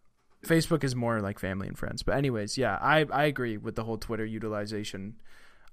[0.45, 2.03] Facebook is more like family and friends.
[2.03, 5.15] But anyways, yeah, I I agree with the whole Twitter utilization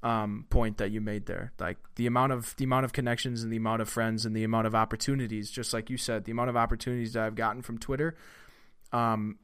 [0.03, 1.53] um, point that you made there.
[1.59, 4.45] Like the amount of the amount of connections and the amount of friends and the
[4.45, 7.79] amount of opportunities, just like you said, the amount of opportunities that I've gotten from
[7.79, 8.17] Twitter
[8.93, 9.39] um,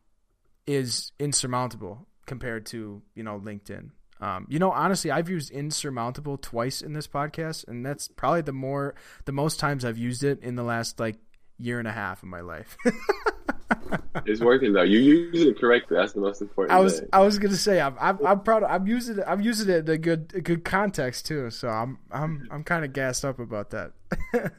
[0.66, 3.90] is insurmountable compared to you know LinkedIn.
[4.20, 8.52] Um, you know, honestly, I've used insurmountable twice in this podcast, and that's probably the
[8.52, 11.16] more the most times I've used it in the last like
[11.58, 12.76] year and a half of my life.
[14.26, 14.82] it's working though.
[14.82, 15.96] You use it correctly.
[15.96, 16.76] That's the most important.
[16.76, 17.08] I was thing.
[17.12, 18.62] I was gonna say I'm, I'm, I'm proud.
[18.62, 19.24] Of, I'm using it.
[19.26, 21.50] I'm using it in a good a good context too.
[21.50, 23.92] So I'm I'm I'm kind of gassed up about that.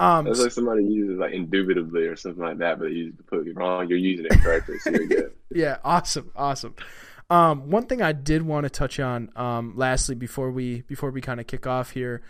[0.00, 3.88] um, That's like somebody uses like indubitably or something like that, but you completely wrong.
[3.88, 5.32] You're using it correctly, so you're good.
[5.52, 6.74] yeah, awesome, awesome.
[7.28, 11.20] Um, one thing I did want to touch on, um, lastly, before we before we
[11.20, 12.22] kind of kick off here,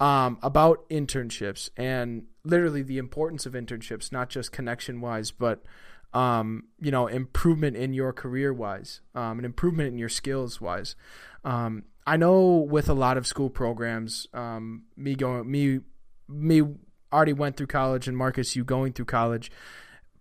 [0.00, 5.62] um, about internships and literally the importance of internships, not just connection wise, but
[6.12, 10.94] um, you know, improvement in your career wise, um, an improvement in your skills wise.
[11.44, 15.80] Um, I know with a lot of school programs, um, me going, me,
[16.28, 16.62] me
[17.12, 19.50] already went through college, and Marcus, you going through college.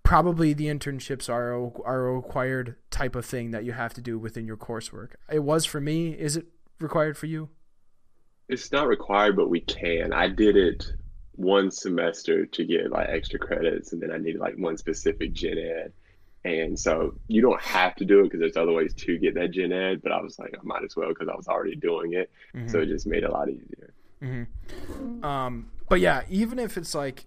[0.02, 1.54] Probably the internships are
[1.86, 5.12] are a required type of thing that you have to do within your coursework.
[5.32, 6.12] It was for me.
[6.12, 6.48] Is it
[6.80, 7.50] required for you?
[8.50, 10.14] It's not required, but we can.
[10.14, 10.86] I did it
[11.36, 15.58] one semester to get like extra credits, and then I needed like one specific gen
[15.58, 15.94] ed.
[16.46, 19.52] And so you don't have to do it because there's other ways to get that
[19.52, 22.14] gen ed, but I was like, I might as well because I was already doing
[22.14, 22.30] it.
[22.54, 22.68] Mm-hmm.
[22.68, 23.94] So it just made it a lot easier.
[24.22, 25.24] Mm-hmm.
[25.24, 27.26] Um, but yeah, even if it's like,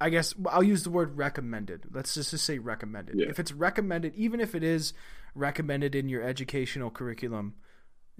[0.00, 1.84] I guess I'll use the word recommended.
[1.92, 3.18] Let's just, just say recommended.
[3.18, 3.28] Yeah.
[3.28, 4.92] If it's recommended, even if it is
[5.34, 7.54] recommended in your educational curriculum,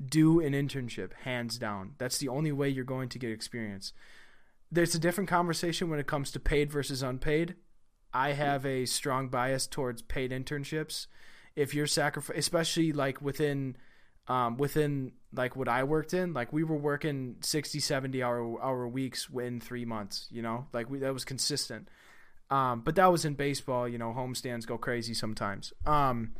[0.04, 1.94] do an internship, hands down.
[1.98, 3.92] That's the only way you're going to get experience
[4.70, 7.54] there's a different conversation when it comes to paid versus unpaid.
[8.12, 11.06] I have a strong bias towards paid internships.
[11.54, 13.76] If you're sacrificing, especially like within
[14.28, 18.88] um, within like what I worked in, like we were working 60, 70 hour hour
[18.88, 20.26] weeks in three months.
[20.30, 21.88] You know, like we that was consistent.
[22.48, 23.88] Um, but that was in baseball.
[23.88, 25.72] You know, homestands go crazy sometimes.
[25.84, 26.34] Um,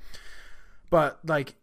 [0.90, 1.56] but like,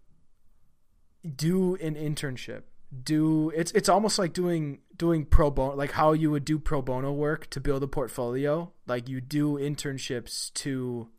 [1.36, 2.64] do an internship.
[3.04, 6.82] Do it's it's almost like doing doing pro bono, like how you would do pro
[6.82, 8.72] bono work to build a portfolio.
[8.86, 11.10] Like you do internships to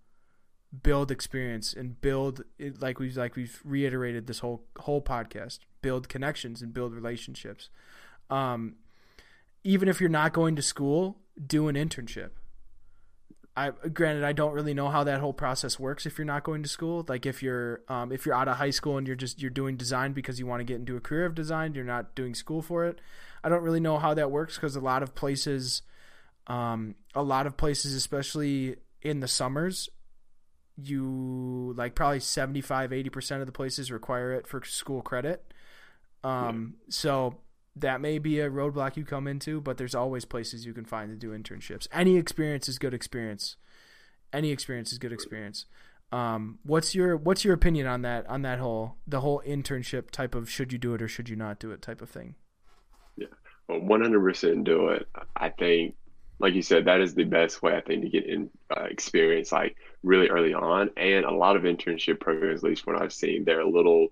[0.83, 2.43] build experience and build
[2.81, 7.69] like we've like we've reiterated this whole whole podcast build connections and build relationships
[8.31, 8.75] um,
[9.63, 12.31] even if you're not going to school do an internship
[13.57, 16.63] I granted I don't really know how that whole process works if you're not going
[16.65, 17.05] to school.
[17.09, 19.77] Like if you're um, if you're out of high school and you're just you're doing
[19.77, 22.63] design because you want to get into a career of design, you're not doing school
[22.63, 23.01] for it.
[23.45, 25.83] I don't really know how that works because a lot of places,
[26.49, 29.89] um, a lot of places, especially in the summers,
[30.77, 35.53] you like probably 75 80% of the places require it for school credit
[36.25, 36.85] um, yeah.
[36.89, 37.37] so
[37.77, 41.11] that may be a roadblock you come into but there's always places you can find
[41.11, 41.87] to do internships.
[41.93, 43.57] Any experience is good experience.
[44.33, 45.67] Any experience is good experience.
[46.13, 50.35] Um, what's your what's your opinion on that on that whole the whole internship type
[50.35, 52.37] of should you do it or should you not do it type of thing?
[53.17, 53.27] Yeah
[53.71, 55.09] 100% do it.
[55.37, 55.95] I think
[56.41, 59.53] like you said, that is the best way I think to get in uh, experience
[59.53, 60.91] like really early on.
[60.97, 64.09] And a lot of internship programs, at least what I've seen, they're a little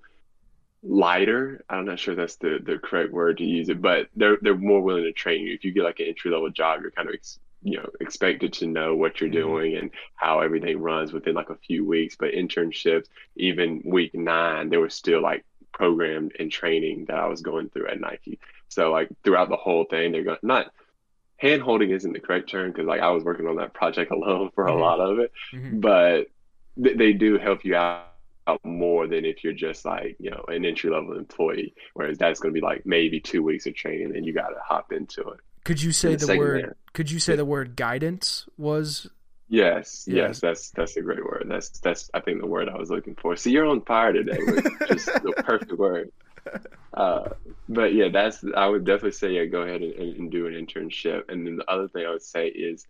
[0.82, 1.64] lighter.
[1.68, 4.82] I'm not sure that's the, the correct word to use it, but they're they're more
[4.82, 5.54] willing to train you.
[5.54, 8.52] If you get like an entry level job, you're kind of ex, you know expected
[8.54, 9.38] to know what you're mm-hmm.
[9.38, 12.16] doing and how everything runs within like a few weeks.
[12.18, 17.40] But internships, even week nine, there was still like programmed and training that I was
[17.40, 18.38] going through at Nike.
[18.68, 20.72] So like throughout the whole thing, they're going not
[21.36, 24.50] hand holding isn't the correct term because like I was working on that project alone
[24.54, 24.78] for mm-hmm.
[24.78, 25.80] a lot of it, mm-hmm.
[25.80, 26.26] but
[26.82, 28.11] th- they do help you out
[28.64, 31.74] more than if you're just like you know an entry level employee.
[31.94, 34.60] Whereas that's going to be like maybe two weeks of training and you got to
[34.66, 35.40] hop into it.
[35.64, 36.62] Could you say the, the word?
[36.62, 36.76] There.
[36.92, 37.36] Could you say yeah.
[37.36, 39.08] the word guidance was?
[39.48, 40.28] Yes, yeah.
[40.28, 41.44] yes, that's that's a great word.
[41.46, 43.36] That's that's I think the word I was looking for.
[43.36, 46.10] So you're on fire today with just the perfect word.
[46.94, 47.30] Uh,
[47.68, 51.28] but yeah, that's I would definitely say yeah, go ahead and, and do an internship.
[51.28, 52.86] And then the other thing I would say is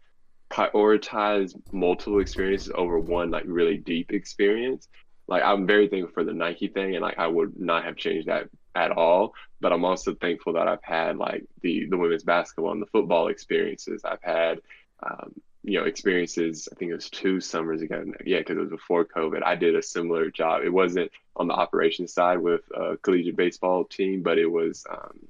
[0.51, 4.89] prioritize multiple experiences over one like really deep experience.
[5.33, 8.29] Like I'm very thankful for the Nike thing, and like I would not have changed
[8.29, 9.33] that at all.
[9.61, 13.29] But I'm also thankful that I've had like the the women's basketball and the football
[13.29, 14.03] experiences.
[14.05, 14.61] I've had
[15.03, 15.33] um,
[15.65, 19.05] you know experiences i think it was two summers ago yeah because it was before
[19.05, 23.37] covid i did a similar job it wasn't on the operations side with a collegiate
[23.37, 25.21] baseball team but it was um,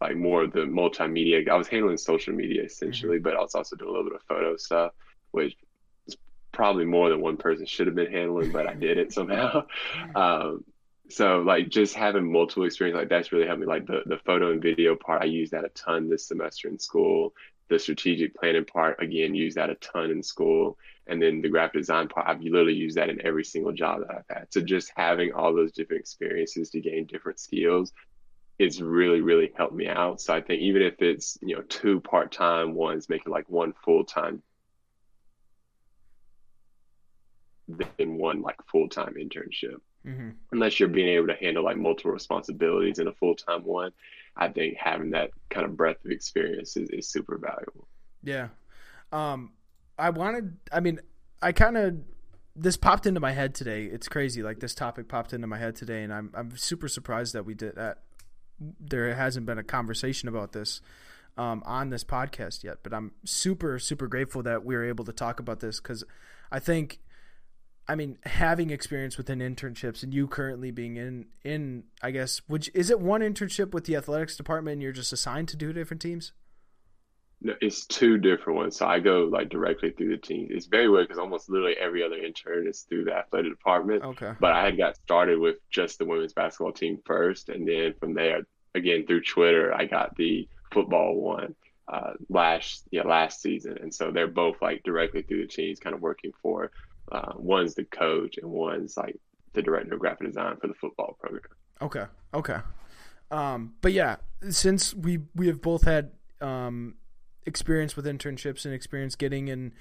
[0.00, 3.22] like more of the multimedia i was handling social media essentially mm-hmm.
[3.22, 4.92] but i was also doing a little bit of photo stuff
[5.30, 5.54] which
[6.52, 9.64] probably more than one person should have been handling but i did it somehow.
[10.14, 10.64] Um,
[11.08, 13.66] so like just having multiple experience like that's really helped me.
[13.66, 16.78] Like the, the photo and video part i used that a ton this semester in
[16.78, 17.34] school.
[17.68, 20.76] The strategic planning part again use that a ton in school.
[21.06, 24.14] And then the graphic design part i've literally used that in every single job that
[24.14, 24.52] i've had.
[24.52, 27.92] So just having all those different experiences to gain different skills
[28.58, 30.20] it's really really helped me out.
[30.20, 34.42] So i think even if it's you know two part-time ones making like one full-time
[37.98, 40.30] then one like full-time internship mm-hmm.
[40.52, 43.92] unless you're being able to handle like multiple responsibilities in a full-time one
[44.36, 47.86] I think having that kind of breadth of experience is, is super valuable.
[48.22, 48.48] Yeah.
[49.12, 49.52] Um,
[49.98, 51.00] I wanted, I mean,
[51.42, 51.96] I kind of,
[52.56, 53.84] this popped into my head today.
[53.84, 54.42] It's crazy.
[54.42, 57.54] Like this topic popped into my head today, and I'm, I'm super surprised that we
[57.54, 57.98] did that.
[58.58, 60.80] There hasn't been a conversation about this
[61.38, 65.12] um, on this podcast yet, but I'm super, super grateful that we were able to
[65.12, 66.04] talk about this because
[66.50, 67.00] I think
[67.90, 72.70] I mean, having experience within internships and you currently being in in I guess which
[72.72, 76.00] is it one internship with the athletics department and you're just assigned to do different
[76.00, 76.32] teams?
[77.42, 78.76] No, it's two different ones.
[78.76, 80.46] So I go like directly through the team.
[80.50, 84.04] It's very weird because almost literally every other intern is through the athletic department.
[84.04, 84.34] Okay.
[84.38, 88.14] But I had got started with just the women's basketball team first, and then from
[88.14, 88.42] there,
[88.76, 91.56] again through Twitter, I got the football one
[91.92, 95.96] uh, last yeah last season, and so they're both like directly through the teams, kind
[95.96, 96.70] of working for
[97.10, 99.18] uh, one's the coach and one's like
[99.52, 101.42] the director of graphic design for the football program.
[101.82, 102.04] Okay.
[102.32, 102.58] Okay.
[103.30, 104.16] Um, but yeah,
[104.48, 106.94] since we we have both had um,
[107.46, 109.72] experience with internships and experience getting and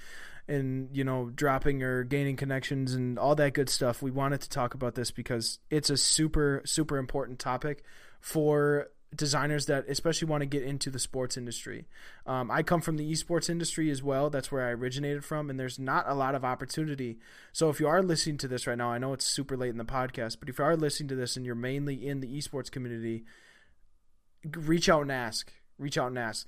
[0.48, 4.50] and you know dropping or gaining connections and all that good stuff, we wanted to
[4.50, 7.84] talk about this because it's a super super important topic
[8.22, 11.88] for designers that especially want to get into the sports industry.
[12.28, 14.30] Um, I come from the esports industry as well.
[14.30, 17.18] That's where I originated from, and there's not a lot of opportunity.
[17.52, 19.78] So if you are listening to this right now, I know it's super late in
[19.78, 22.70] the podcast, but if you are listening to this and you're mainly in the esports
[22.70, 23.24] community,
[24.56, 25.52] reach out and ask.
[25.80, 26.48] Reach out and ask.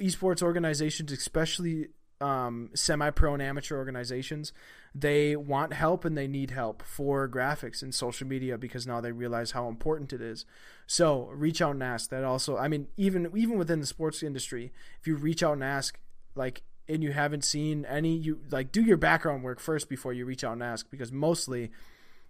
[0.00, 1.88] Esports organizations, especially
[2.20, 4.52] um, semi-pro and amateur organizations
[4.98, 9.12] they want help and they need help for graphics and social media because now they
[9.12, 10.46] realize how important it is.
[10.86, 12.08] So reach out and ask.
[12.08, 15.64] That also i mean even even within the sports industry if you reach out and
[15.64, 15.98] ask
[16.34, 20.24] like and you haven't seen any you like do your background work first before you
[20.24, 21.70] reach out and ask because mostly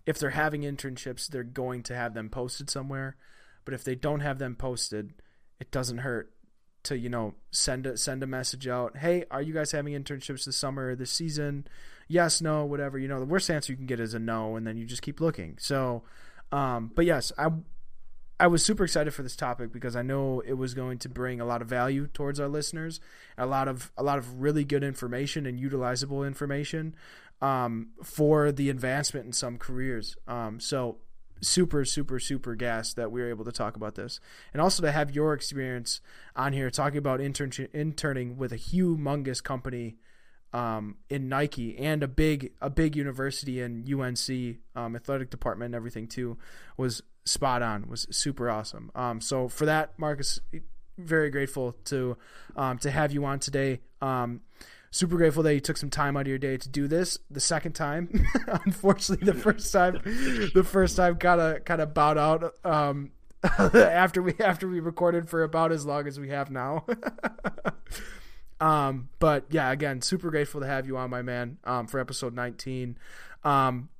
[0.06, 3.16] if they're having internships they're going to have them posted somewhere.
[3.64, 5.12] But if they don't have them posted
[5.60, 6.32] it doesn't hurt
[6.86, 8.96] to you know send a send a message out.
[8.96, 11.66] Hey, are you guys having internships this summer, this season?
[12.08, 12.98] Yes, no, whatever.
[12.98, 15.02] You know, the worst answer you can get is a no, and then you just
[15.02, 15.56] keep looking.
[15.58, 16.04] So,
[16.52, 17.50] um, but yes, I
[18.38, 21.40] I was super excited for this topic because I know it was going to bring
[21.40, 23.00] a lot of value towards our listeners,
[23.38, 26.94] a lot of a lot of really good information and utilizable information
[27.40, 30.16] um, for the advancement in some careers.
[30.28, 30.98] Um, so
[31.40, 34.20] super super super gassed that we were able to talk about this.
[34.52, 36.00] And also to have your experience
[36.34, 39.96] on here talking about intern- interning with a humongous company
[40.52, 45.74] um, in Nike and a big a big university in UNC um, athletic department and
[45.74, 46.38] everything too
[46.76, 48.90] was spot on was super awesome.
[48.94, 50.40] Um, so for that Marcus
[50.98, 52.16] very grateful to
[52.56, 53.80] um, to have you on today.
[54.00, 54.40] Um,
[54.96, 57.18] super grateful that you took some time out of your day to do this.
[57.30, 58.26] The second time
[58.64, 60.00] unfortunately the first time
[60.54, 65.28] the first time kind of kind of bowed out um, after we after we recorded
[65.28, 66.84] for about as long as we have now.
[68.58, 72.32] Um, but yeah again super grateful to have you on my man um, for episode
[72.32, 72.96] 19
[73.44, 73.90] um,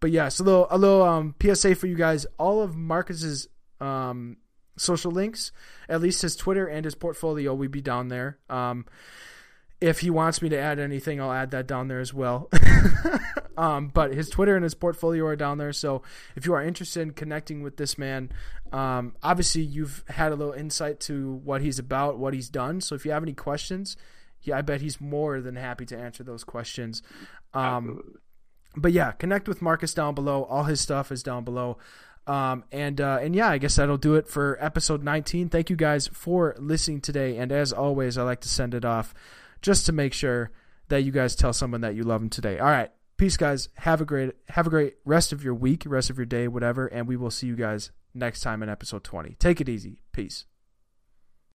[0.00, 2.26] but yeah so a little a little um, psa for you guys.
[2.36, 3.46] All of marcus's
[3.80, 4.38] um,
[4.76, 5.52] social links
[5.88, 8.38] at least his twitter and his portfolio will be down there.
[8.50, 8.86] Um,
[9.82, 12.48] if he wants me to add anything, I'll add that down there as well.
[13.58, 15.72] um, but his Twitter and his portfolio are down there.
[15.72, 16.02] So
[16.36, 18.30] if you are interested in connecting with this man,
[18.72, 22.80] um, obviously you've had a little insight to what he's about, what he's done.
[22.80, 23.96] So if you have any questions,
[24.42, 27.02] yeah, I bet he's more than happy to answer those questions.
[27.52, 28.18] Um,
[28.76, 30.44] but yeah, connect with Marcus down below.
[30.44, 31.78] All his stuff is down below.
[32.28, 35.48] Um, and uh, and yeah, I guess that'll do it for episode 19.
[35.48, 37.36] Thank you guys for listening today.
[37.36, 39.12] And as always, I like to send it off
[39.62, 40.50] just to make sure
[40.88, 42.58] that you guys tell someone that you love them today.
[42.58, 42.90] All right.
[43.16, 43.68] Peace guys.
[43.76, 46.86] Have a great have a great rest of your week, rest of your day, whatever,
[46.86, 49.36] and we will see you guys next time in episode 20.
[49.38, 50.00] Take it easy.
[50.12, 50.44] Peace.